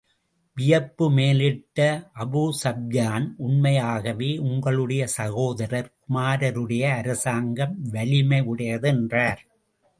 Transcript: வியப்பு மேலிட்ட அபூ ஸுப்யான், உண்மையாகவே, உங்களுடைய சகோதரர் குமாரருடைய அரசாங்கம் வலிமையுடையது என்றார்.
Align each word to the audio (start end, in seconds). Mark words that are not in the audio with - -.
வியப்பு 0.57 1.05
மேலிட்ட 1.11 1.79
அபூ 2.19 2.41
ஸுப்யான், 2.63 3.27
உண்மையாகவே, 3.37 4.37
உங்களுடைய 4.37 5.07
சகோதரர் 5.07 5.91
குமாரருடைய 5.99 6.83
அரசாங்கம் 6.91 7.75
வலிமையுடையது 7.93 8.87
என்றார். 8.87 9.43